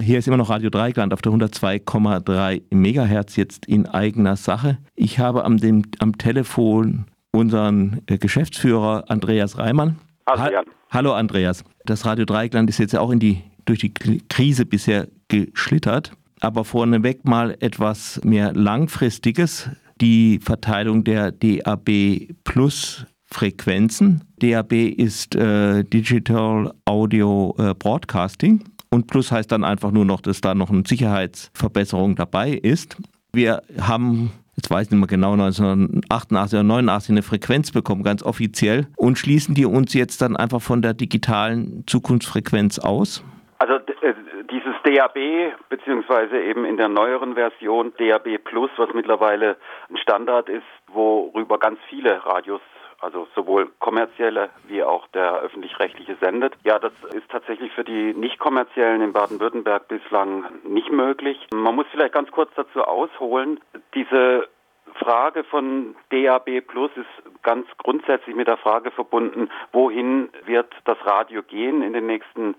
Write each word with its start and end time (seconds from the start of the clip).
hier 0.00 0.18
ist 0.18 0.28
immer 0.28 0.36
noch 0.36 0.50
Radio 0.50 0.70
Dreigland 0.70 1.12
auf 1.12 1.22
der 1.22 1.32
102,3 1.32 2.62
Megahertz 2.70 3.36
jetzt 3.36 3.66
in 3.66 3.86
eigener 3.86 4.36
Sache. 4.36 4.78
Ich 4.94 5.18
habe 5.18 5.44
am, 5.44 5.56
dem, 5.56 5.82
am 5.98 6.18
Telefon 6.18 7.06
unseren 7.32 8.02
äh, 8.06 8.18
Geschäftsführer 8.18 9.04
Andreas 9.08 9.58
Reimann. 9.58 9.98
Hallo, 10.26 10.42
ha 10.42 10.62
Hallo 10.90 11.12
Andreas. 11.14 11.64
Das 11.84 12.04
Radio 12.04 12.24
Dreigland 12.24 12.68
ist 12.68 12.78
jetzt 12.78 12.92
ja 12.92 13.00
auch 13.00 13.10
in 13.10 13.18
die, 13.18 13.42
durch 13.64 13.80
die 13.80 13.92
Krise 14.28 14.66
bisher 14.66 15.08
geschlittert. 15.28 16.12
Aber 16.40 16.64
vorneweg 16.64 17.24
mal 17.24 17.56
etwas 17.60 18.20
mehr 18.24 18.52
Langfristiges. 18.52 19.70
Die 20.00 20.40
Verteilung 20.42 21.04
der 21.04 21.32
DAB 21.32 22.34
Plus 22.44 23.06
Frequenzen. 23.24 24.22
DAB 24.40 24.72
ist 24.72 25.34
äh, 25.34 25.84
Digital 25.84 26.74
Audio 26.84 27.54
äh, 27.58 27.74
Broadcasting 27.74 28.62
und 28.92 29.06
Plus 29.06 29.32
heißt 29.32 29.50
dann 29.50 29.64
einfach 29.64 29.90
nur 29.90 30.04
noch, 30.04 30.20
dass 30.20 30.40
da 30.40 30.54
noch 30.54 30.70
eine 30.70 30.82
Sicherheitsverbesserung 30.86 32.14
dabei 32.14 32.50
ist. 32.50 32.98
Wir 33.32 33.62
haben 33.80 34.32
jetzt 34.56 34.70
weiß 34.70 34.86
ich 34.86 34.90
nicht 34.90 35.00
mehr 35.00 35.08
genau, 35.08 35.32
1988 35.32 36.58
oder 36.58 36.62
89 36.62 37.10
eine 37.10 37.22
Frequenz 37.22 37.72
bekommen, 37.72 38.02
ganz 38.02 38.22
offiziell. 38.22 38.86
Und 38.96 39.18
schließen 39.18 39.54
die 39.54 39.64
uns 39.64 39.94
jetzt 39.94 40.20
dann 40.20 40.36
einfach 40.36 40.60
von 40.60 40.82
der 40.82 40.92
digitalen 40.92 41.84
Zukunftsfrequenz 41.86 42.78
aus? 42.78 43.24
Also 43.58 43.74
äh, 43.74 44.14
dieses 44.50 44.74
DAB, 44.84 45.54
beziehungsweise 45.70 46.38
eben 46.38 46.66
in 46.66 46.76
der 46.76 46.88
neueren 46.88 47.34
Version 47.34 47.94
DAB 47.96 48.38
Plus, 48.44 48.70
was 48.76 48.90
mittlerweile 48.92 49.56
ein 49.88 49.96
Standard 49.96 50.50
ist, 50.50 50.66
worüber 50.92 51.58
ganz 51.58 51.78
viele 51.88 52.24
Radios 52.26 52.60
also 53.02 53.26
sowohl 53.34 53.70
kommerzielle 53.78 54.50
wie 54.68 54.82
auch 54.82 55.06
der 55.08 55.40
öffentlich-rechtliche 55.40 56.16
sendet. 56.20 56.54
Ja, 56.64 56.78
das 56.78 56.92
ist 57.12 57.28
tatsächlich 57.30 57.72
für 57.72 57.84
die 57.84 58.14
nicht 58.14 58.38
kommerziellen 58.38 59.02
in 59.02 59.12
Baden-Württemberg 59.12 59.88
bislang 59.88 60.44
nicht 60.64 60.90
möglich. 60.90 61.38
Man 61.52 61.74
muss 61.74 61.86
vielleicht 61.90 62.14
ganz 62.14 62.30
kurz 62.30 62.50
dazu 62.54 62.82
ausholen, 62.82 63.60
diese 63.94 64.48
Frage 64.94 65.44
von 65.44 65.96
DAB 66.10 66.60
Plus 66.60 66.90
ist 66.96 67.42
ganz 67.42 67.66
grundsätzlich 67.78 68.36
mit 68.36 68.46
der 68.46 68.56
Frage 68.56 68.90
verbunden, 68.90 69.50
wohin 69.72 70.28
wird 70.44 70.72
das 70.84 70.98
Radio 71.04 71.42
gehen 71.42 71.82
in 71.82 71.92
den 71.92 72.06
nächsten 72.06 72.54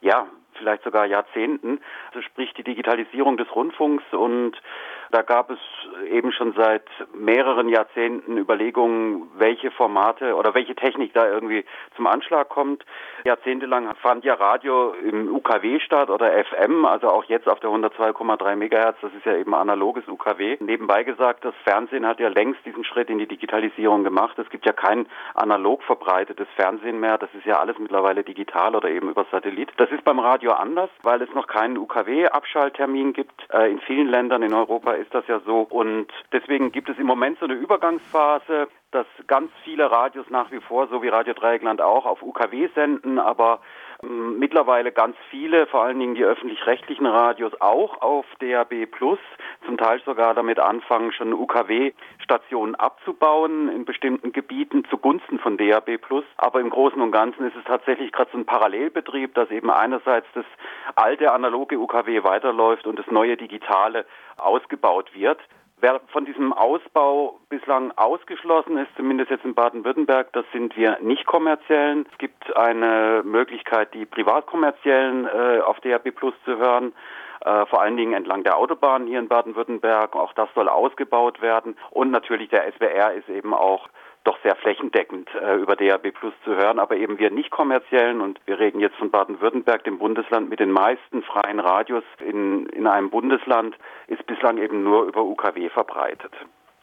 ja, 0.00 0.28
vielleicht 0.54 0.84
sogar 0.84 1.06
Jahrzehnten. 1.06 1.80
Also 2.08 2.22
sprich 2.22 2.52
die 2.54 2.62
Digitalisierung 2.62 3.36
des 3.36 3.54
Rundfunks 3.54 4.04
und 4.12 4.52
da 5.10 5.22
gab 5.22 5.50
es 5.50 5.58
eben 6.10 6.32
schon 6.32 6.52
seit 6.52 6.84
mehreren 7.14 7.68
Jahrzehnten 7.68 8.36
Überlegungen, 8.36 9.28
welche 9.36 9.70
Formate 9.70 10.34
oder 10.34 10.54
welche 10.54 10.74
Technik 10.74 11.14
da 11.14 11.26
irgendwie 11.26 11.64
zum 11.96 12.06
Anschlag 12.06 12.48
kommt. 12.48 12.84
Jahrzehntelang 13.24 13.94
fand 13.96 14.24
ja 14.24 14.34
Radio 14.34 14.92
im 14.92 15.34
UKW 15.34 15.80
statt 15.80 16.10
oder 16.10 16.32
FM, 16.44 16.84
also 16.84 17.08
auch 17.08 17.24
jetzt 17.24 17.48
auf 17.48 17.60
der 17.60 17.70
102,3 17.70 18.56
Megahertz, 18.56 18.98
das 19.00 19.12
ist 19.14 19.24
ja 19.24 19.36
eben 19.36 19.54
analoges 19.54 20.06
UKW. 20.08 20.56
Nebenbei 20.60 21.04
gesagt, 21.04 21.44
das 21.44 21.54
Fernsehen 21.64 22.06
hat 22.06 22.20
ja 22.20 22.28
längst 22.28 22.64
diesen 22.64 22.84
Schritt 22.84 23.10
in 23.10 23.18
die 23.18 23.26
Digitalisierung 23.26 24.04
gemacht. 24.04 24.38
Es 24.38 24.50
gibt 24.50 24.66
ja 24.66 24.72
kein 24.72 25.06
analog 25.34 25.82
verbreitetes 25.82 26.48
Fernsehen 26.56 27.00
mehr, 27.00 27.18
das 27.18 27.30
ist 27.34 27.46
ja 27.46 27.58
alles 27.58 27.78
mittlerweile 27.78 28.24
digital 28.24 28.76
oder 28.76 28.90
eben 28.90 29.08
über 29.10 29.26
Satellit. 29.30 29.70
Das 29.76 29.90
ist 29.90 30.04
beim 30.04 30.18
Radio 30.18 30.52
anders, 30.52 30.90
weil 31.02 31.22
es 31.22 31.32
noch 31.34 31.46
keinen 31.46 31.78
UKW-Abschalttermin 31.78 33.12
gibt. 33.12 33.32
Äh, 33.52 33.70
in 33.70 33.80
vielen 33.80 34.08
Ländern 34.08 34.42
in 34.42 34.54
Europa 34.54 34.97
ist 34.98 35.14
das 35.14 35.26
ja 35.26 35.40
so. 35.40 35.60
Und 35.60 36.08
deswegen 36.32 36.72
gibt 36.72 36.88
es 36.88 36.98
im 36.98 37.06
Moment 37.06 37.38
so 37.38 37.44
eine 37.44 37.54
Übergangsphase, 37.54 38.68
dass 38.90 39.06
ganz 39.26 39.50
viele 39.64 39.90
Radios 39.90 40.28
nach 40.30 40.50
wie 40.50 40.60
vor, 40.60 40.88
so 40.88 41.02
wie 41.02 41.08
Radio 41.08 41.34
Dreieckland 41.34 41.80
auch, 41.80 42.06
auf 42.06 42.22
UKW 42.22 42.68
senden, 42.74 43.18
aber 43.18 43.60
mittlerweile 44.02 44.92
ganz 44.92 45.16
viele, 45.30 45.66
vor 45.66 45.82
allen 45.82 45.98
Dingen 45.98 46.14
die 46.14 46.24
öffentlich-rechtlichen 46.24 47.06
Radios 47.06 47.52
auch 47.60 48.00
auf 48.00 48.26
DAB 48.38 48.86
Plus, 48.86 49.18
zum 49.66 49.76
Teil 49.76 50.00
sogar 50.04 50.34
damit 50.34 50.60
anfangen, 50.60 51.12
schon 51.12 51.32
UKW-Stationen 51.32 52.74
abzubauen 52.76 53.68
in 53.68 53.84
bestimmten 53.84 54.32
Gebieten 54.32 54.84
zugunsten 54.88 55.38
von 55.38 55.56
DAB 55.56 55.98
Plus. 55.98 56.24
Aber 56.36 56.60
im 56.60 56.70
Großen 56.70 57.00
und 57.00 57.10
Ganzen 57.10 57.46
ist 57.46 57.56
es 57.56 57.64
tatsächlich 57.64 58.12
gerade 58.12 58.30
so 58.32 58.38
ein 58.38 58.46
Parallelbetrieb, 58.46 59.34
dass 59.34 59.50
eben 59.50 59.70
einerseits 59.70 60.26
das 60.34 60.46
alte 60.94 61.32
analoge 61.32 61.78
UKW 61.78 62.22
weiterläuft 62.22 62.86
und 62.86 62.98
das 62.98 63.06
neue 63.08 63.36
digitale 63.36 64.06
ausgebaut 64.36 65.14
wird. 65.14 65.40
Wer 65.80 66.00
von 66.08 66.24
diesem 66.24 66.52
Ausbau 66.52 67.38
bislang 67.50 67.92
ausgeschlossen 67.96 68.78
ist, 68.78 68.88
zumindest 68.96 69.30
jetzt 69.30 69.44
in 69.44 69.54
Baden-Württemberg, 69.54 70.32
das 70.32 70.44
sind 70.52 70.76
wir 70.76 70.98
nicht 71.00 71.24
kommerziellen. 71.24 72.04
Es 72.10 72.18
gibt 72.18 72.56
eine 72.56 73.22
Möglichkeit, 73.24 73.94
die 73.94 74.04
privatkommerziellen 74.04 75.26
äh, 75.26 75.60
auf 75.60 75.78
DRB 75.80 76.12
Plus 76.14 76.34
zu 76.44 76.56
hören. 76.56 76.92
Äh, 77.42 77.66
vor 77.66 77.80
allen 77.80 77.96
Dingen 77.96 78.14
entlang 78.14 78.42
der 78.42 78.56
Autobahn 78.56 79.06
hier 79.06 79.20
in 79.20 79.28
Baden-Württemberg. 79.28 80.16
Auch 80.16 80.32
das 80.32 80.48
soll 80.56 80.68
ausgebaut 80.68 81.40
werden. 81.40 81.76
Und 81.90 82.10
natürlich 82.10 82.48
der 82.48 82.72
SWR 82.72 83.12
ist 83.12 83.28
eben 83.28 83.54
auch 83.54 83.88
doch 84.28 84.38
sehr 84.42 84.56
flächendeckend 84.56 85.28
äh, 85.34 85.56
über 85.56 85.74
DAB 85.74 86.12
Plus 86.12 86.34
zu 86.44 86.54
hören, 86.54 86.78
aber 86.78 86.96
eben 86.96 87.18
wir 87.18 87.30
nicht 87.30 87.50
kommerziellen 87.50 88.20
und 88.20 88.38
wir 88.44 88.58
reden 88.58 88.78
jetzt 88.78 88.96
von 88.96 89.10
Baden-Württemberg, 89.10 89.84
dem 89.84 89.98
Bundesland 89.98 90.50
mit 90.50 90.60
den 90.60 90.70
meisten 90.70 91.22
freien 91.22 91.60
Radios 91.60 92.04
in, 92.20 92.66
in 92.66 92.86
einem 92.86 93.08
Bundesland, 93.08 93.74
ist 94.06 94.26
bislang 94.26 94.58
eben 94.58 94.82
nur 94.84 95.04
über 95.06 95.24
UKW 95.24 95.70
verbreitet. 95.70 96.32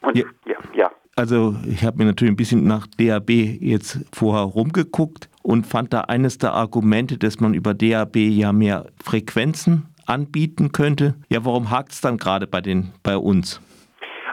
Und, 0.02 0.16
ja. 0.16 0.24
ja, 0.44 0.56
ja. 0.74 0.90
Also 1.14 1.54
ich 1.64 1.84
habe 1.84 1.98
mir 1.98 2.06
natürlich 2.06 2.32
ein 2.32 2.36
bisschen 2.36 2.66
nach 2.66 2.86
DAB 2.98 3.30
jetzt 3.30 4.04
vorher 4.12 4.42
rumgeguckt 4.44 5.30
und 5.44 5.66
fand 5.68 5.92
da 5.92 6.00
eines 6.00 6.38
der 6.38 6.52
Argumente, 6.52 7.16
dass 7.16 7.38
man 7.38 7.54
über 7.54 7.74
DAB 7.74 8.16
ja 8.16 8.52
mehr 8.52 8.86
Frequenzen 9.02 9.94
anbieten 10.04 10.72
könnte. 10.72 11.14
Ja, 11.30 11.44
warum 11.44 11.70
hakt 11.70 11.92
es 11.92 12.00
dann 12.00 12.18
gerade 12.18 12.48
bei, 12.48 12.60
bei 13.04 13.16
uns? 13.16 13.62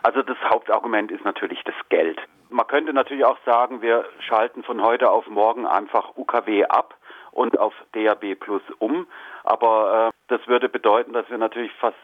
Also 0.01 0.23
das 0.23 0.37
Hauptargument 0.49 1.11
ist 1.11 1.23
natürlich 1.23 1.59
das 1.63 1.75
Geld. 1.89 2.19
Man 2.53 2.67
könnte 2.67 2.93
natürlich 2.93 3.25
auch 3.25 3.39
sagen, 3.47 3.81
wir 3.81 4.05
schalten 4.19 4.61
von 4.61 4.83
heute 4.83 5.09
auf 5.09 5.25
morgen 5.27 5.65
einfach 5.65 6.15
UKW 6.15 6.65
ab 6.65 6.93
und 7.31 7.57
auf 7.57 7.73
DAB 7.93 8.35
Plus 8.35 8.61
um. 8.77 9.07
Aber 9.43 10.09
äh, 10.09 10.11
das 10.27 10.47
würde 10.47 10.69
bedeuten, 10.69 11.13
dass 11.13 11.27
wir 11.31 11.39
natürlich 11.39 11.71
fast 11.79 11.97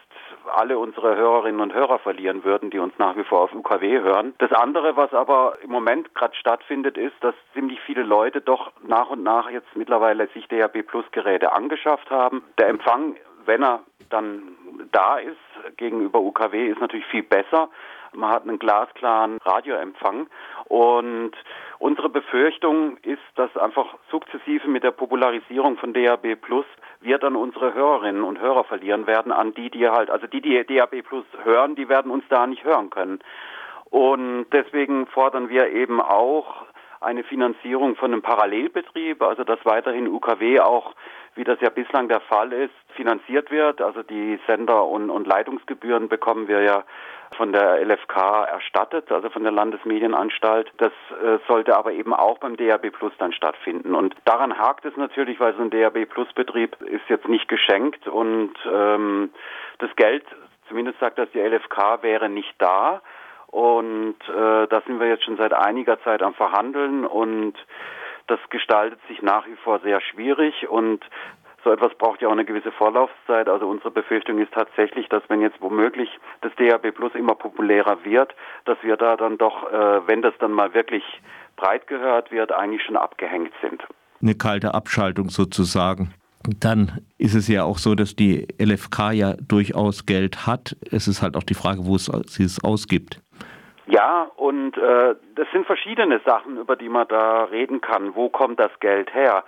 alle 0.52 0.76
unsere 0.76 1.14
Hörerinnen 1.14 1.60
und 1.60 1.72
Hörer 1.72 2.00
verlieren 2.00 2.42
würden, 2.42 2.70
die 2.70 2.80
uns 2.80 2.92
nach 2.98 3.16
wie 3.16 3.22
vor 3.22 3.42
auf 3.42 3.54
UKW 3.54 4.00
hören. 4.00 4.34
Das 4.38 4.50
andere, 4.50 4.96
was 4.96 5.14
aber 5.14 5.56
im 5.62 5.70
Moment 5.70 6.16
gerade 6.16 6.34
stattfindet, 6.34 6.98
ist, 6.98 7.14
dass 7.20 7.34
ziemlich 7.54 7.80
viele 7.82 8.02
Leute 8.02 8.40
doch 8.40 8.72
nach 8.82 9.10
und 9.10 9.22
nach 9.22 9.48
jetzt 9.50 9.76
mittlerweile 9.76 10.26
sich 10.34 10.48
DAB 10.48 10.82
Plus 10.82 11.04
Geräte 11.12 11.52
angeschafft 11.52 12.10
haben. 12.10 12.42
Der 12.58 12.66
Empfang, 12.66 13.14
wenn 13.44 13.62
er 13.62 13.84
dann 14.08 14.42
da 14.90 15.18
ist 15.18 15.76
gegenüber 15.76 16.18
UKW, 16.18 16.66
ist 16.66 16.80
natürlich 16.80 17.06
viel 17.06 17.22
besser. 17.22 17.68
Man 18.12 18.30
hat 18.30 18.42
einen 18.42 18.58
glasklaren 18.58 19.38
Radioempfang. 19.44 20.28
Und 20.66 21.32
unsere 21.78 22.08
Befürchtung 22.08 22.96
ist, 22.98 23.22
dass 23.36 23.56
einfach 23.56 23.94
sukzessive 24.10 24.68
mit 24.68 24.84
der 24.84 24.90
Popularisierung 24.90 25.76
von 25.78 25.92
DAB 25.92 26.36
Plus 26.36 26.66
wir 27.00 27.18
dann 27.18 27.36
unsere 27.36 27.74
Hörerinnen 27.74 28.24
und 28.24 28.40
Hörer 28.40 28.64
verlieren 28.64 29.06
werden 29.06 29.32
an 29.32 29.54
die, 29.54 29.70
die 29.70 29.88
halt, 29.88 30.10
also 30.10 30.26
die, 30.26 30.40
die 30.40 30.64
DAB 30.64 31.02
Plus 31.02 31.24
hören, 31.44 31.74
die 31.74 31.88
werden 31.88 32.10
uns 32.10 32.24
da 32.28 32.46
nicht 32.46 32.64
hören 32.64 32.90
können. 32.90 33.20
Und 33.90 34.46
deswegen 34.52 35.06
fordern 35.08 35.48
wir 35.48 35.70
eben 35.70 36.00
auch 36.00 36.66
eine 37.00 37.24
Finanzierung 37.24 37.96
von 37.96 38.12
einem 38.12 38.22
Parallelbetrieb, 38.22 39.22
also 39.22 39.42
dass 39.42 39.58
weiterhin 39.64 40.06
UKW 40.06 40.60
auch, 40.60 40.94
wie 41.34 41.44
das 41.44 41.58
ja 41.60 41.70
bislang 41.70 42.08
der 42.08 42.20
Fall 42.20 42.52
ist, 42.52 42.74
finanziert 42.94 43.50
wird. 43.50 43.80
Also 43.80 44.02
die 44.02 44.38
Sender- 44.46 44.86
und, 44.86 45.08
und 45.08 45.26
Leitungsgebühren 45.26 46.08
bekommen 46.08 46.46
wir 46.46 46.62
ja 46.62 46.84
von 47.36 47.52
der 47.52 47.80
LFK 47.86 48.44
erstattet, 48.44 49.10
also 49.10 49.30
von 49.30 49.44
der 49.44 49.52
Landesmedienanstalt. 49.52 50.70
Das 50.76 50.92
äh, 51.22 51.38
sollte 51.48 51.76
aber 51.76 51.92
eben 51.92 52.12
auch 52.12 52.38
beim 52.38 52.56
DAB 52.56 52.90
Plus 52.90 53.12
dann 53.18 53.32
stattfinden. 53.32 53.94
Und 53.94 54.14
daran 54.24 54.58
hakt 54.58 54.84
es 54.84 54.96
natürlich, 54.96 55.40
weil 55.40 55.54
so 55.54 55.62
ein 55.62 55.70
DAB 55.70 56.06
Plus 56.06 56.30
Betrieb 56.34 56.76
ist 56.82 57.08
jetzt 57.08 57.28
nicht 57.28 57.48
geschenkt 57.48 58.08
und 58.08 58.52
ähm, 58.70 59.30
das 59.78 59.94
Geld, 59.96 60.24
zumindest 60.68 60.98
sagt 60.98 61.18
das 61.18 61.30
die 61.32 61.40
LFK, 61.40 62.02
wäre 62.02 62.28
nicht 62.28 62.54
da. 62.58 63.00
Und 63.50 64.16
äh, 64.28 64.66
da 64.68 64.82
sind 64.86 65.00
wir 65.00 65.08
jetzt 65.08 65.24
schon 65.24 65.36
seit 65.36 65.52
einiger 65.52 66.00
Zeit 66.02 66.22
am 66.22 66.34
Verhandeln 66.34 67.04
und 67.04 67.54
das 68.28 68.38
gestaltet 68.48 69.00
sich 69.08 69.22
nach 69.22 69.46
wie 69.46 69.56
vor 69.64 69.80
sehr 69.80 70.00
schwierig 70.00 70.68
und 70.68 71.04
so 71.64 71.72
etwas 71.72 71.92
braucht 71.98 72.22
ja 72.22 72.28
auch 72.28 72.32
eine 72.32 72.44
gewisse 72.44 72.72
Vorlaufzeit. 72.72 73.48
Also 73.48 73.68
unsere 73.68 73.90
Befürchtung 73.90 74.38
ist 74.38 74.52
tatsächlich, 74.52 75.08
dass 75.08 75.22
wenn 75.28 75.40
jetzt 75.40 75.60
womöglich 75.60 76.08
das 76.40 76.52
DAB 76.56 76.92
Plus 76.92 77.14
immer 77.14 77.34
populärer 77.34 78.04
wird, 78.04 78.34
dass 78.64 78.78
wir 78.82 78.96
da 78.96 79.16
dann 79.16 79.36
doch, 79.36 79.70
äh, 79.70 80.06
wenn 80.06 80.22
das 80.22 80.32
dann 80.38 80.52
mal 80.52 80.72
wirklich 80.72 81.02
breit 81.56 81.86
gehört 81.86 82.30
wird, 82.30 82.52
eigentlich 82.52 82.82
schon 82.82 82.96
abgehängt 82.96 83.52
sind. 83.60 83.82
Eine 84.22 84.34
kalte 84.34 84.74
Abschaltung 84.74 85.28
sozusagen. 85.28 86.14
Dann 86.58 87.04
ist 87.18 87.34
es 87.34 87.48
ja 87.48 87.64
auch 87.64 87.76
so, 87.76 87.94
dass 87.94 88.16
die 88.16 88.48
LFK 88.58 89.12
ja 89.12 89.34
durchaus 89.46 90.06
Geld 90.06 90.46
hat. 90.46 90.76
Es 90.90 91.06
ist 91.08 91.20
halt 91.20 91.36
auch 91.36 91.42
die 91.42 91.54
Frage, 91.54 91.84
wo 91.84 91.96
es, 91.96 92.06
sie 92.26 92.44
es 92.44 92.62
ausgibt. 92.64 93.20
Ja, 93.90 94.30
und 94.36 94.76
äh, 94.76 95.16
das 95.34 95.48
sind 95.52 95.66
verschiedene 95.66 96.20
Sachen, 96.24 96.58
über 96.58 96.76
die 96.76 96.88
man 96.88 97.08
da 97.08 97.44
reden 97.44 97.80
kann. 97.80 98.14
Wo 98.14 98.28
kommt 98.28 98.60
das 98.60 98.70
Geld 98.78 99.12
her? 99.12 99.42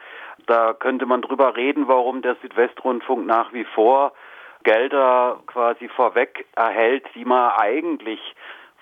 Da 0.47 0.75
könnte 0.75 1.07
man 1.07 1.23
drüber 1.23 1.55
reden, 1.55 1.87
warum 1.87 2.23
der 2.23 2.35
Südwestrundfunk 2.43 3.25
nach 3.25 3.53
wie 3.53 3.65
vor 3.65 4.13
Gelder 4.65 5.41
quasi 5.47 5.89
vorweg 5.89 6.47
erhält, 6.57 7.05
die 7.15 7.25
man 7.25 7.53
eigentlich 7.53 8.21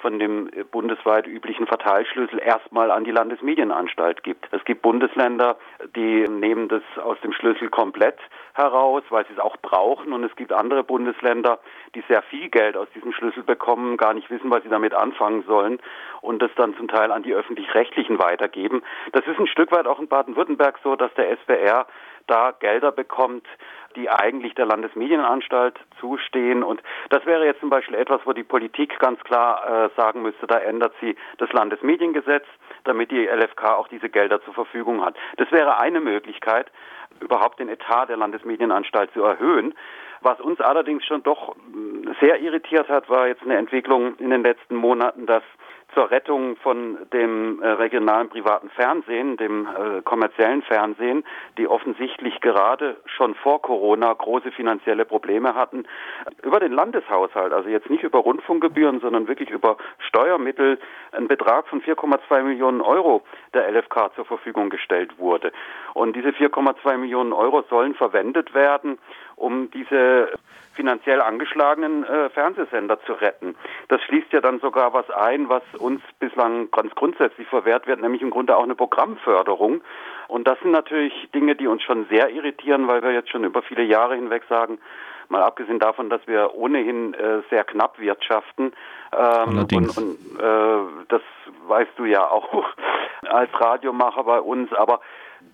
von 0.00 0.19
dem 0.19 0.49
äh, 0.49 0.64
bundesweit 0.64 1.26
üblichen 1.26 1.67
Verteilschlüssel 1.67 2.41
erstmal 2.41 2.91
an 2.91 3.05
die 3.05 3.11
Landesmedienanstalt 3.11 4.23
gibt. 4.23 4.49
Es 4.52 4.64
gibt 4.64 4.82
Bundesländer, 4.82 5.56
die 5.97 6.25
nehmen 6.29 6.69
das 6.69 6.82
aus 7.02 7.19
dem 7.23 7.32
Schlüssel 7.32 7.69
komplett 7.69 8.19
heraus, 8.55 9.02
weil 9.11 9.26
sie 9.26 9.35
es 9.35 9.38
auch 9.38 9.56
brauchen. 9.58 10.12
Und 10.12 10.25
es 10.25 10.35
gibt 10.37 10.52
andere 10.52 10.85
Bundesländer, 10.85 11.58
die 11.94 12.02
sehr 12.08 12.23
viel 12.23 12.49
Geld 12.49 12.76
aus 12.76 12.88
diesem 12.94 13.12
Schlüssel 13.12 13.43
bekommen, 13.43 13.97
gar 13.97 14.14
nicht 14.14 14.31
wissen, 14.31 14.50
was 14.50 14.62
sie 14.62 14.69
damit 14.69 14.94
anfangen 14.94 15.44
sollen 15.47 15.79
und 16.20 16.41
das 16.41 16.50
dann 16.56 16.76
zum 16.76 16.88
Teil 16.88 17.12
an 17.12 17.23
die 17.23 17.35
öffentlich-rechtlichen 17.35 18.19
weitergeben. 18.19 18.82
Das 19.12 19.26
ist 19.26 19.38
ein 19.38 19.47
Stück 19.47 19.73
weit 19.73 19.87
auch 19.87 19.99
in 19.99 20.08
Baden-Württemberg 20.08 20.79
so, 20.82 20.97
dass 20.97 21.12
der 21.14 21.37
SWR 21.38 21.87
da 22.26 22.52
Gelder 22.52 22.93
bekommt, 22.93 23.47
die 23.96 24.10
eigentlich 24.10 24.54
der 24.54 24.66
Landesmedienanstalt 24.66 25.78
zustehen. 25.98 26.62
Und 26.62 26.82
das 27.10 27.25
wäre 27.26 27.44
jetzt 27.44 27.60
zum 27.60 27.70
Beispiel 27.70 27.96
etwas, 27.96 28.20
wo 28.25 28.32
die 28.32 28.44
Politik 28.44 28.98
ganz 28.98 29.20
klar 29.25 29.87
äh, 29.87 29.90
sagen 29.96 30.22
müsste, 30.22 30.46
da 30.46 30.58
ändert 30.58 30.94
sie 31.00 31.16
das 31.38 31.52
Landesmediengesetz, 31.52 32.44
damit 32.84 33.10
die 33.10 33.26
LFK 33.26 33.76
auch 33.76 33.88
diese 33.88 34.08
Gelder 34.08 34.42
zur 34.42 34.54
Verfügung 34.54 35.04
hat. 35.04 35.16
Das 35.37 35.50
wäre 35.52 35.78
eine 35.78 36.00
Möglichkeit, 36.00 36.70
überhaupt 37.20 37.58
den 37.58 37.69
Etat 37.69 38.06
der 38.06 38.16
Landesmedienanstalt 38.16 39.12
zu 39.12 39.22
erhöhen. 39.22 39.75
Was 40.22 40.40
uns 40.40 40.60
allerdings 40.60 41.04
schon 41.06 41.22
doch 41.22 41.56
sehr 42.20 42.40
irritiert 42.40 42.88
hat, 42.88 43.08
war 43.08 43.26
jetzt 43.26 43.42
eine 43.42 43.56
Entwicklung 43.56 44.16
in 44.16 44.31
den 44.31 44.42
letzten 44.42 44.76
Monaten, 44.76 45.26
dass 45.26 45.42
zur 45.94 46.10
Rettung 46.10 46.56
von 46.56 46.98
dem 47.12 47.62
äh, 47.62 47.69
regionalen 47.69 48.28
privaten 48.28 48.70
Fernsehen, 48.70 49.37
dem 49.37 49.66
äh, 49.66 50.02
kommerziellen 50.02 50.62
Fernsehen, 50.62 51.25
die 51.58 51.66
offensichtlich 51.66 52.40
gerade 52.40 52.96
schon 53.06 53.34
vor 53.34 53.62
Corona 53.62 54.12
große 54.12 54.52
finanzielle 54.52 55.04
Probleme 55.04 55.54
hatten, 55.54 55.84
über 56.42 56.60
den 56.60 56.72
Landeshaushalt, 56.72 57.52
also 57.52 57.69
jetzt 57.69 57.90
nicht 57.90 58.02
über 58.02 58.19
Rundfunkgebühren, 58.19 59.00
sondern 59.00 59.28
wirklich 59.28 59.50
über 59.50 59.76
Steuermittel, 59.98 60.78
ein 61.12 61.28
Betrag 61.28 61.66
von 61.69 61.82
4,2 61.82 62.42
Millionen 62.42 62.81
Euro 62.81 63.22
der 63.54 63.70
LFK 63.70 64.14
zur 64.14 64.25
Verfügung 64.25 64.70
gestellt 64.70 65.19
wurde. 65.19 65.52
Und 65.94 66.14
diese 66.14 66.28
4,2 66.31 66.96
Millionen 66.98 67.32
Euro 67.32 67.62
sollen 67.69 67.94
verwendet 67.94 68.54
werden, 68.54 68.98
um 69.40 69.70
diese 69.70 70.31
finanziell 70.75 71.20
angeschlagenen 71.20 72.04
äh, 72.04 72.31
Fernsehsender 72.31 73.00
zu 73.04 73.12
retten. 73.12 73.56
Das 73.88 74.00
schließt 74.02 74.32
ja 74.32 74.40
dann 74.40 74.60
sogar 74.60 74.92
was 74.92 75.10
ein, 75.10 75.48
was 75.48 75.62
uns 75.78 76.00
bislang 76.19 76.70
ganz 76.70 76.94
grundsätzlich 76.94 77.48
verwehrt 77.48 77.87
wird, 77.87 78.00
nämlich 78.00 78.22
im 78.22 78.31
Grunde 78.31 78.56
auch 78.56 78.62
eine 78.62 78.76
Programmförderung. 78.76 79.82
Und 80.28 80.46
das 80.46 80.58
sind 80.60 80.70
natürlich 80.70 81.12
Dinge, 81.34 81.56
die 81.56 81.66
uns 81.66 81.82
schon 81.82 82.06
sehr 82.08 82.31
irritieren, 82.31 82.87
weil 82.87 83.02
wir 83.02 83.12
jetzt 83.12 83.31
schon 83.31 83.44
über 83.44 83.62
viele 83.62 83.82
Jahre 83.82 84.14
hinweg 84.14 84.44
sagen, 84.48 84.78
mal 85.28 85.42
abgesehen 85.42 85.78
davon, 85.78 86.08
dass 86.08 86.26
wir 86.26 86.54
ohnehin 86.54 87.14
äh, 87.14 87.42
sehr 87.50 87.64
knapp 87.64 87.98
wirtschaften. 87.98 88.72
Ähm, 89.12 89.58
Allerdings. 89.58 89.98
Und, 89.98 90.06
und 90.06 90.40
äh, 90.40 91.04
das 91.08 91.22
weißt 91.66 91.92
du 91.96 92.04
ja 92.04 92.28
auch 92.28 92.64
als 93.28 93.50
Radiomacher 93.60 94.25
bei 94.25 94.40
uns, 94.40 94.72
aber 94.72 95.00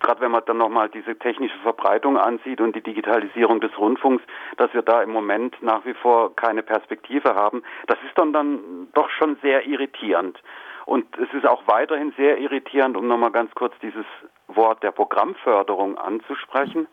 gerade 0.00 0.20
wenn 0.20 0.30
man 0.30 0.42
dann 0.46 0.58
nochmal 0.58 0.88
diese 0.88 1.18
technische 1.18 1.58
Verbreitung 1.58 2.16
ansieht 2.18 2.60
und 2.60 2.74
die 2.76 2.82
Digitalisierung 2.82 3.60
des 3.60 3.76
Rundfunks, 3.78 4.22
dass 4.56 4.72
wir 4.74 4.82
da 4.82 5.02
im 5.02 5.10
Moment 5.10 5.60
nach 5.62 5.84
wie 5.84 5.94
vor 5.94 6.34
keine 6.36 6.62
Perspektive 6.62 7.34
haben, 7.34 7.62
das 7.86 7.98
ist 8.06 8.16
dann 8.16 8.32
dann 8.32 8.88
doch 8.94 9.10
schon 9.10 9.36
sehr 9.42 9.66
irritierend. 9.66 10.40
Und 10.84 11.06
es 11.18 11.32
ist 11.34 11.46
auch 11.46 11.62
weiterhin 11.66 12.12
sehr 12.16 12.38
irritierend, 12.38 12.96
um 12.96 13.08
nochmal 13.08 13.32
ganz 13.32 13.52
kurz 13.54 13.74
dieses 13.82 14.06
Wort 14.46 14.82
der 14.82 14.92
Programmförderung 14.92 15.98
anzusprechen 15.98 16.86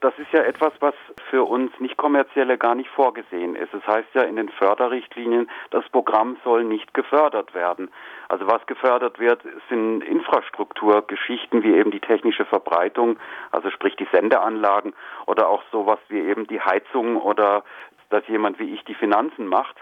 das 0.00 0.12
ist 0.18 0.30
ja 0.32 0.42
etwas, 0.42 0.72
was 0.80 0.94
für 1.30 1.44
uns 1.44 1.72
nicht 1.80 1.96
kommerzielle 1.96 2.58
gar 2.58 2.74
nicht 2.74 2.90
vorgesehen 2.90 3.56
ist. 3.56 3.72
Es 3.72 3.80
das 3.86 3.96
heißt 3.96 4.08
ja 4.14 4.22
in 4.22 4.36
den 4.36 4.48
Förderrichtlinien, 4.50 5.50
das 5.70 5.88
Programm 5.88 6.36
soll 6.44 6.64
nicht 6.64 6.92
gefördert 6.92 7.54
werden. 7.54 7.90
Also 8.28 8.46
was 8.46 8.64
gefördert 8.66 9.18
wird, 9.18 9.42
sind 9.68 10.02
Infrastrukturgeschichten 10.02 11.62
wie 11.62 11.74
eben 11.74 11.90
die 11.90 12.00
technische 12.00 12.44
Verbreitung, 12.44 13.18
also 13.52 13.70
sprich 13.70 13.96
die 13.96 14.08
Sendeanlagen 14.12 14.94
oder 15.26 15.48
auch 15.48 15.62
sowas 15.72 15.98
wie 16.08 16.20
eben 16.20 16.46
die 16.46 16.60
Heizung 16.60 17.16
oder 17.16 17.64
dass 18.10 18.26
jemand 18.28 18.58
wie 18.58 18.74
ich 18.74 18.84
die 18.84 18.94
Finanzen 18.94 19.46
macht. 19.46 19.76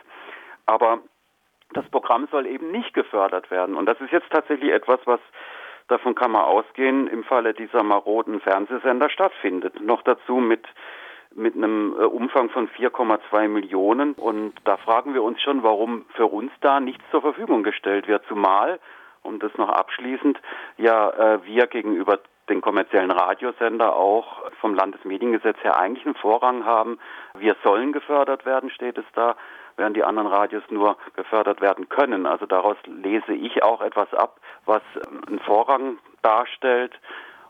Aber 0.66 1.00
das 1.72 1.88
Programm 1.90 2.28
soll 2.30 2.46
eben 2.46 2.70
nicht 2.70 2.94
gefördert 2.94 3.50
werden. 3.50 3.74
Und 3.74 3.86
das 3.86 4.00
ist 4.00 4.12
jetzt 4.12 4.30
tatsächlich 4.30 4.72
etwas, 4.72 5.00
was 5.06 5.20
davon 5.88 6.14
kann 6.14 6.32
man 6.32 6.42
ausgehen, 6.42 7.06
im 7.06 7.24
Falle 7.24 7.54
dieser 7.54 7.82
maroden 7.82 8.40
Fernsehsender 8.40 9.10
stattfindet. 9.10 9.80
Noch 9.80 10.02
dazu 10.02 10.36
mit 10.36 10.66
mit 11.36 11.56
einem 11.56 11.94
äh, 11.98 12.04
Umfang 12.04 12.50
von 12.50 12.68
4,2 12.68 13.48
Millionen. 13.48 14.14
Und 14.14 14.54
da 14.64 14.76
fragen 14.76 15.14
wir 15.14 15.22
uns 15.22 15.40
schon, 15.42 15.62
warum 15.62 16.06
für 16.14 16.26
uns 16.26 16.52
da 16.60 16.80
nichts 16.80 17.04
zur 17.10 17.22
Verfügung 17.22 17.62
gestellt 17.62 18.08
wird. 18.08 18.24
Zumal, 18.28 18.78
um 19.22 19.38
das 19.38 19.52
noch 19.56 19.68
abschließend, 19.68 20.40
ja 20.76 21.10
äh, 21.10 21.44
wir 21.44 21.66
gegenüber 21.66 22.20
den 22.48 22.60
kommerziellen 22.60 23.10
Radiosender 23.10 23.96
auch 23.96 24.50
vom 24.60 24.74
Landesmediengesetz 24.74 25.56
her 25.62 25.78
eigentlich 25.78 26.04
einen 26.04 26.14
Vorrang 26.14 26.64
haben. 26.64 26.98
Wir 27.38 27.56
sollen 27.64 27.92
gefördert 27.92 28.44
werden, 28.44 28.70
steht 28.70 28.98
es 28.98 29.06
da 29.14 29.36
während 29.76 29.96
die 29.96 30.04
anderen 30.04 30.28
Radios 30.28 30.62
nur 30.70 30.96
gefördert 31.16 31.60
werden 31.60 31.88
können. 31.88 32.26
Also 32.26 32.46
daraus 32.46 32.76
lese 32.86 33.32
ich 33.32 33.62
auch 33.62 33.80
etwas 33.80 34.12
ab, 34.14 34.40
was 34.66 34.82
einen 35.26 35.40
Vorrang 35.40 35.98
darstellt. 36.22 36.92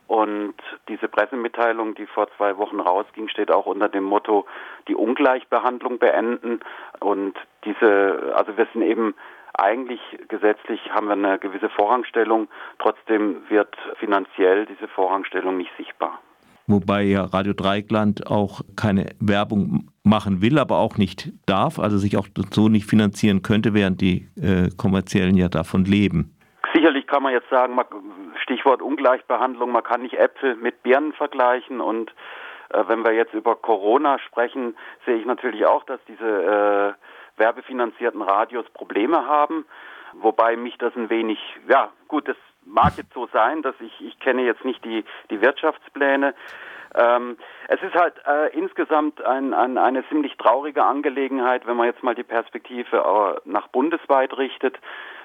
Und 0.06 0.55
diese 0.88 1.09
Pressemitteilung, 1.09 1.94
die 1.94 2.06
vor 2.06 2.29
zwei 2.37 2.59
Wochen 2.59 2.79
rausging, 2.79 3.29
steht 3.29 3.50
auch 3.50 3.67
unter 3.67 3.88
dem 3.88 4.05
Motto, 4.05 4.47
die 4.87 4.94
Ungleichbehandlung 4.94 5.99
beenden. 5.99 6.61
Und 7.00 7.38
diese, 7.65 8.35
also 8.37 8.56
wir 8.56 8.67
sind 8.73 8.82
eben 8.82 9.15
eigentlich 9.56 10.00
gesetzlich 10.29 10.91
haben 10.91 11.06
wir 11.06 11.12
eine 11.12 11.38
gewisse 11.38 11.70
Vorrangstellung, 11.70 12.49
trotzdem 12.81 13.49
wird 13.49 13.75
finanziell 13.99 14.67
diese 14.67 14.88
Vorrangstellung 14.88 15.56
nicht 15.56 15.70
sichtbar 15.77 16.20
wobei 16.66 17.02
ja 17.02 17.25
Radio 17.25 17.52
Dreieckland 17.52 18.26
auch 18.26 18.61
keine 18.76 19.06
Werbung 19.20 19.90
machen 20.02 20.43
will, 20.43 20.58
aber 20.58 20.78
auch 20.78 20.96
nicht 20.96 21.32
darf, 21.46 21.78
also 21.78 21.99
sich 21.99 22.16
auch 22.16 22.26
so 22.50 22.69
nicht 22.69 22.87
finanzieren 22.88 23.43
könnte, 23.43 23.75
während 23.75 24.00
die 24.00 24.28
äh, 24.37 24.70
kommerziellen 24.76 25.37
ja 25.37 25.49
davon 25.49 25.84
leben. 25.84 26.37
Sicherlich 26.75 27.06
kann 27.06 27.22
man 27.22 27.32
jetzt 27.32 27.49
sagen, 27.50 27.78
Stichwort 28.43 28.82
Ungleichbehandlung, 28.82 29.70
man 29.70 29.84
kann 29.84 30.02
nicht 30.02 30.14
Äpfel 30.14 30.56
mit 30.56 30.82
Birnen 30.82 31.12
vergleichen 31.12 31.81
und 31.81 32.11
äh, 32.70 32.84
wenn 32.88 33.05
wir 33.05 33.12
jetzt 33.12 33.34
über 33.34 33.56
Corona 33.56 34.19
sprechen, 34.19 34.76
sehe 35.06 35.17
ich 35.17 35.26
natürlich 35.26 35.67
auch, 35.67 35.84
dass 35.84 36.00
diese 36.08 36.96
äh, 37.36 37.41
werbefinanzierten 37.41 38.22
Radios 38.22 38.67
Probleme 38.70 39.27
haben, 39.27 39.67
wobei 40.15 40.56
mich 40.56 40.77
das 40.79 40.94
ein 40.96 41.10
wenig, 41.10 41.39
ja 41.69 41.91
gut, 42.08 42.29
das 42.29 42.36
mag 42.67 42.97
jetzt 42.97 43.13
so 43.15 43.29
sein, 43.33 43.63
dass 43.63 43.75
ich, 43.81 44.01
ich 44.01 44.19
kenne 44.21 44.43
jetzt 44.43 44.65
nicht 44.65 44.85
die, 44.85 45.05
die 45.31 45.41
Wirtschaftspläne. 45.41 46.35
Ähm, 46.94 47.37
es 47.69 47.83
ist 47.83 47.94
halt 47.94 48.15
äh, 48.27 48.56
insgesamt 48.56 49.25
ein, 49.25 49.53
ein, 49.53 49.79
eine 49.79 50.06
ziemlich 50.09 50.37
traurige 50.37 50.85
Angelegenheit, 50.85 51.67
wenn 51.67 51.77
man 51.77 51.87
jetzt 51.87 52.03
mal 52.03 52.15
die 52.15 52.23
Perspektive 52.23 52.97
äh, 52.97 53.41
nach 53.49 53.69
bundesweit 53.69 54.37
richtet. 54.39 54.79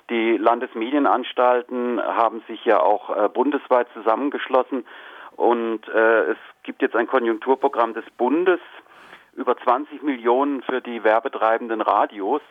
Die 0.09 0.37
Landesmedienanstalten 0.37 2.01
haben 2.01 2.41
sich 2.47 2.65
ja 2.65 2.79
auch 2.79 3.15
äh, 3.15 3.29
bundesweit 3.29 3.87
zusammengeschlossen 3.93 4.85
und 5.35 5.87
äh, 5.87 6.31
es 6.31 6.37
gibt 6.63 6.81
jetzt 6.81 6.95
ein 6.95 7.07
Konjunkturprogramm 7.07 7.93
des 7.93 8.03
Bundes 8.17 8.59
über 9.35 9.55
20 9.55 10.01
Millionen 10.01 10.63
für 10.63 10.81
die 10.81 11.03
werbetreibenden 11.03 11.81
Radios. 11.81 12.41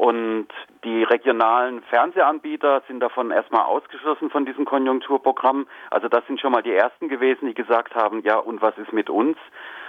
Und 0.00 0.48
die 0.82 1.02
regionalen 1.02 1.82
Fernsehanbieter 1.82 2.80
sind 2.88 3.00
davon 3.00 3.30
erstmal 3.30 3.66
ausgeschlossen 3.66 4.30
von 4.30 4.46
diesem 4.46 4.64
Konjunkturprogramm. 4.64 5.66
Also 5.90 6.08
das 6.08 6.26
sind 6.26 6.40
schon 6.40 6.52
mal 6.52 6.62
die 6.62 6.72
ersten 6.72 7.10
gewesen, 7.10 7.48
die 7.48 7.52
gesagt 7.52 7.94
haben, 7.94 8.22
ja, 8.22 8.38
und 8.38 8.62
was 8.62 8.78
ist 8.78 8.94
mit 8.94 9.10
uns? 9.10 9.36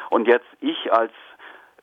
Und 0.09 0.27
jetzt 0.27 0.49
ich 0.59 0.91
als 0.91 1.13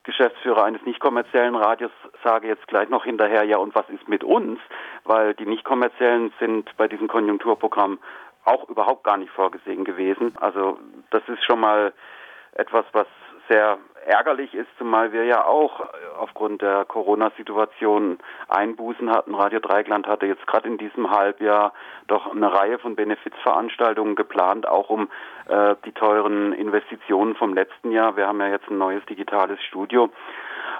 Geschäftsführer 0.02 0.62
eines 0.62 0.82
nicht 0.82 1.00
kommerziellen 1.00 1.56
Radios 1.56 1.90
sage 2.22 2.48
jetzt 2.48 2.68
gleich 2.68 2.90
noch 2.90 3.04
hinterher, 3.04 3.44
ja, 3.44 3.56
und 3.56 3.74
was 3.74 3.88
ist 3.88 4.06
mit 4.10 4.22
uns? 4.22 4.60
Weil 5.04 5.32
die 5.32 5.46
nicht 5.46 5.64
kommerziellen 5.64 6.30
sind 6.38 6.68
bei 6.76 6.86
diesem 6.86 7.08
Konjunkturprogramm 7.08 7.98
auch 8.44 8.68
überhaupt 8.68 9.04
gar 9.04 9.16
nicht 9.16 9.32
vorgesehen 9.32 9.84
gewesen. 9.84 10.34
Also 10.38 10.78
das 11.08 11.22
ist 11.28 11.42
schon 11.44 11.60
mal 11.60 11.94
etwas, 12.52 12.84
was 12.92 13.06
sehr 13.48 13.78
ärgerlich 14.08 14.54
ist, 14.54 14.68
zumal 14.78 15.12
wir 15.12 15.24
ja 15.24 15.44
auch 15.44 15.86
aufgrund 16.18 16.62
der 16.62 16.84
Corona-Situation 16.86 18.18
Einbußen 18.48 19.10
hatten. 19.10 19.34
Radio 19.34 19.60
Dreigland 19.60 20.06
hatte 20.06 20.26
jetzt 20.26 20.46
gerade 20.46 20.66
in 20.66 20.78
diesem 20.78 21.10
Halbjahr 21.10 21.72
doch 22.06 22.34
eine 22.34 22.52
Reihe 22.52 22.78
von 22.78 22.96
Benefizveranstaltungen 22.96 24.16
geplant, 24.16 24.66
auch 24.66 24.88
um 24.88 25.08
äh, 25.48 25.76
die 25.84 25.92
teuren 25.92 26.52
Investitionen 26.52 27.34
vom 27.34 27.54
letzten 27.54 27.92
Jahr. 27.92 28.16
Wir 28.16 28.26
haben 28.26 28.40
ja 28.40 28.48
jetzt 28.48 28.70
ein 28.70 28.78
neues 28.78 29.04
digitales 29.06 29.62
Studio. 29.62 30.10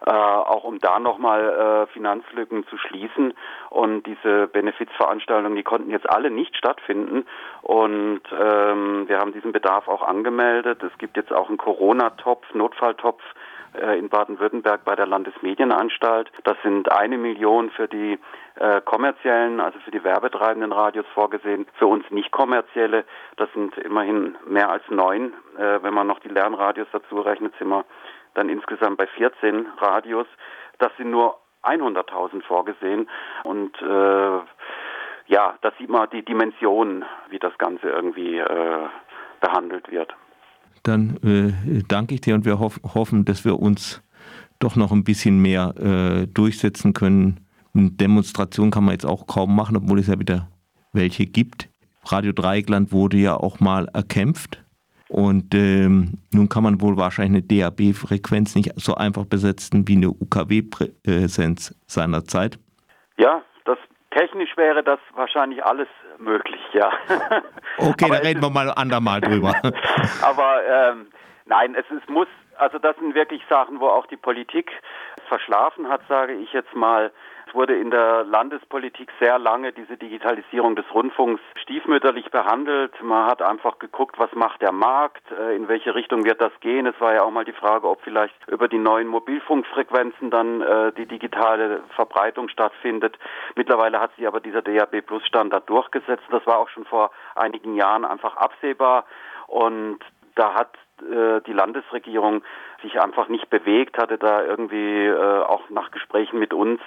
Äh, 0.07 0.11
auch 0.11 0.65
um 0.65 0.79
da 0.79 0.99
nochmal 0.99 1.87
äh, 1.89 1.93
Finanzlücken 1.93 2.67
zu 2.67 2.77
schließen. 2.79 3.35
Und 3.71 4.07
diese 4.07 4.47
Benefizveranstaltungen, 4.49 5.57
die 5.57 5.63
konnten 5.63 5.91
jetzt 5.91 6.09
alle 6.09 6.31
nicht 6.31 6.57
stattfinden. 6.57 7.27
Und 7.63 8.23
ähm, 8.33 9.09
wir 9.09 9.19
haben 9.19 9.33
diesen 9.33 9.53
Bedarf 9.53 9.89
auch 9.89 10.03
angemeldet. 10.03 10.83
Es 10.83 10.97
gibt 10.99 11.17
jetzt 11.17 11.33
auch 11.33 11.49
einen 11.49 11.59
Corona-Topf, 11.59 12.55
Notfalltopf 12.55 13.23
äh, 13.75 13.99
in 13.99 14.09
Baden-Württemberg 14.09 14.85
bei 14.85 14.97
der 14.97 15.07
Landesmedienanstalt. 15.07 16.31
Das 16.45 16.57
sind 16.63 16.91
eine 16.91 17.19
Million 17.19 17.71
für 17.71 17.89
die 17.89 18.19
äh, 18.55 18.81
kommerziellen, 18.81 19.61
also 19.61 19.79
für 19.81 19.91
die 19.91 20.03
werbetreibenden 20.05 20.73
Radios 20.73 21.07
vorgesehen. 21.15 21.67
Für 21.75 21.87
uns 21.87 22.05
nicht 22.11 22.31
kommerzielle, 22.31 23.05
das 23.37 23.53
sind 23.53 23.77
immerhin 23.79 24.37
mehr 24.47 24.71
als 24.71 24.83
neun. 24.89 25.35
Äh, 25.59 25.83
wenn 25.83 25.95
man 25.95 26.07
noch 26.07 26.21
die 26.21 26.29
Lernradios 26.29 26.89
dazu 26.93 27.21
rechnet, 27.21 27.55
sind 27.59 27.69
wir 27.69 27.85
dann 28.39 28.49
insgesamt 28.49 28.97
bei 28.97 29.07
14 29.07 29.67
Radios. 29.79 30.27
Das 30.79 30.93
sind 30.97 31.11
nur 31.11 31.39
100.000 31.65 32.43
vorgesehen 32.45 33.09
und 33.45 33.77
äh, 33.83 34.41
ja, 35.27 35.59
da 35.61 35.73
sieht 35.79 35.91
man 35.91 36.09
die 36.11 36.25
Dimension, 36.25 37.05
wie 37.29 37.39
das 37.39 37.57
Ganze 37.59 37.89
irgendwie 37.89 38.39
äh, 38.39 38.87
behandelt 39.41 39.91
wird 39.91 40.15
dann 40.89 41.19
äh, 41.23 41.83
danke 41.87 42.15
ich 42.15 42.23
dir 42.23 42.35
und 42.35 42.45
wir 42.45 42.59
hoff, 42.59 42.81
hoffen, 42.95 43.25
dass 43.25 43.45
wir 43.45 43.59
uns 43.59 44.03
doch 44.59 44.75
noch 44.75 44.91
ein 44.91 45.05
bisschen 45.05 45.41
mehr 45.41 45.75
äh, 45.77 46.27
durchsetzen 46.27 46.95
können. 46.95 47.47
Eine 47.75 47.91
Demonstration 47.91 48.71
kann 48.71 48.85
man 48.85 48.93
jetzt 48.93 49.07
auch 49.07 49.27
kaum 49.27 49.55
machen, 49.55 49.77
obwohl 49.77 49.99
es 49.99 50.09
ja 50.09 50.19
wieder 50.19 50.49
welche 50.93 51.27
gibt. 51.27 51.69
Radio 52.07 52.33
Dreieckland 52.33 52.91
wurde 52.91 53.19
ja 53.19 53.37
auch 53.37 53.61
mal 53.61 53.87
erkämpft. 53.93 54.65
Und 55.19 55.53
ähm, 55.53 56.13
nun 56.33 56.49
kann 56.49 56.63
man 56.63 56.81
wohl 56.81 56.97
wahrscheinlich 56.97 57.43
eine 57.51 57.63
DAB-Frequenz 57.63 58.55
nicht 58.55 58.71
so 58.77 58.95
einfach 58.95 59.25
besetzen 59.25 59.89
wie 59.89 59.97
eine 59.97 60.11
UKW-Präsenz 60.11 61.75
seinerzeit. 61.89 62.57
Ja, 63.17 63.43
das 63.65 63.79
technisch 64.13 64.57
wäre 64.57 64.85
das 64.85 65.01
wahrscheinlich 65.17 65.65
alles 65.65 65.89
möglich, 66.21 66.61
ja. 66.73 66.93
Okay, 67.79 68.09
da 68.09 68.19
reden 68.19 68.41
wir 68.41 68.51
mal 68.51 68.71
andermal 68.71 69.21
drüber. 69.21 69.55
aber 70.23 70.61
ähm, 70.65 71.09
nein, 71.47 71.75
es, 71.75 71.85
es 71.91 72.09
muss, 72.09 72.29
also 72.57 72.79
das 72.79 72.95
sind 72.99 73.17
wirklich 73.17 73.43
Sachen, 73.51 73.81
wo 73.81 73.89
auch 73.89 74.07
die 74.07 74.17
Politik 74.17 74.71
verschlafen 75.27 75.89
hat, 75.89 76.03
sage 76.09 76.35
ich 76.35 76.53
jetzt 76.53 76.77
mal. 76.77 77.11
Es 77.49 77.55
wurde 77.55 77.77
in 77.77 77.91
der 77.91 78.25
Landespolitik 78.25 79.11
sehr 79.21 79.39
lange 79.39 79.73
diese 79.73 79.97
Digitalisierung 79.97 80.77
des 80.77 80.85
Rundfunks 80.93 81.41
stiefmütterlich 81.63 82.31
behandelt. 82.31 82.93
Man 83.03 83.27
hat 83.27 83.41
einfach 83.41 83.79
geguckt, 83.79 84.19
was 84.19 84.31
macht 84.35 84.61
der 84.61 84.73
Markt, 84.73 85.23
äh, 85.33 85.57
in 85.57 85.67
welche 85.69 85.95
Richtung 85.95 86.25
wird 86.25 86.43
das 86.43 86.53
gehen. 86.61 86.87
Es 86.87 87.01
war 87.01 87.15
ja 87.15 87.23
auch 87.23 87.31
mal 87.31 87.47
die 87.47 87.53
Frage, 87.53 87.89
ob 87.89 88.03
vielleicht 88.03 88.35
über 88.49 88.69
die 88.69 88.79
neuen 88.79 89.09
Mobilfunkfrequenzen 89.09 90.31
dann 90.31 90.61
äh, 90.61 90.93
die 90.93 91.07
digitale 91.07 91.83
Verbreitung 91.95 92.51
stattfindet. 92.51 93.19
Mittlerweile 93.55 93.99
hat 93.99 94.15
sich 94.17 94.27
aber 94.27 94.41
dieser 94.41 94.61
DAB 94.61 95.01
Plus 95.01 95.25
Standard 95.27 95.69
durchgesetzt. 95.71 96.25
Das 96.31 96.47
war 96.47 96.59
auch 96.59 96.69
schon 96.69 96.85
vor 96.85 97.11
einigen 97.35 97.75
Jahren 97.77 98.05
einfach 98.05 98.37
absehbar. 98.37 99.07
Und 99.47 100.01
da 100.39 100.55
hat 100.55 100.75
äh, 101.03 101.41
die 101.47 101.53
Landesregierung 101.53 102.43
sich 102.83 103.01
einfach 103.01 103.29
nicht 103.29 103.51
bewegt, 103.51 103.99
hatte 103.99 104.19
da 104.19 104.43
irgendwie 104.45 105.07
äh, 105.07 105.43
auch 105.43 105.69
nach 105.71 105.91
Gesprächen 105.91 106.39
mit 106.39 106.55
uns 106.55 106.81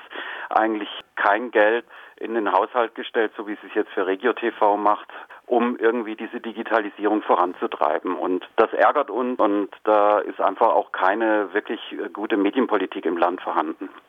eigentlich 0.49 0.89
kein 1.15 1.51
Geld 1.51 1.85
in 2.15 2.33
den 2.33 2.51
Haushalt 2.51 2.95
gestellt, 2.95 3.31
so 3.35 3.47
wie 3.47 3.57
sie 3.61 3.67
es 3.67 3.73
jetzt 3.73 3.91
für 3.91 4.05
Regio 4.05 4.33
TV 4.33 4.77
macht, 4.77 5.07
um 5.47 5.75
irgendwie 5.77 6.15
diese 6.15 6.39
Digitalisierung 6.39 7.23
voranzutreiben. 7.23 8.15
Und 8.15 8.47
das 8.55 8.71
ärgert 8.73 9.09
uns 9.09 9.39
und 9.39 9.69
da 9.83 10.19
ist 10.19 10.39
einfach 10.39 10.69
auch 10.69 10.91
keine 10.91 11.53
wirklich 11.53 11.79
gute 12.13 12.37
Medienpolitik 12.37 13.05
im 13.05 13.17
Land 13.17 13.41
vorhanden. 13.41 13.89